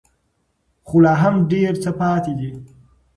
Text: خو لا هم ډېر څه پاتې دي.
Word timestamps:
خو 0.87 0.95
لا 1.03 1.13
هم 1.21 1.35
ډېر 1.51 1.73
څه 1.83 1.91
پاتې 1.99 2.33
دي. 2.39 2.51